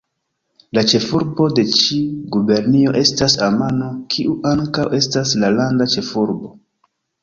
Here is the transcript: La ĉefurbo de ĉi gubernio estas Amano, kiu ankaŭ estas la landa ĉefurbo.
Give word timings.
La 0.77 0.83
ĉefurbo 0.93 1.47
de 1.59 1.65
ĉi 1.81 1.99
gubernio 2.37 2.95
estas 3.03 3.39
Amano, 3.51 3.93
kiu 4.17 4.37
ankaŭ 4.57 4.91
estas 5.05 5.39
la 5.45 5.57
landa 5.63 5.93
ĉefurbo. 5.99 6.57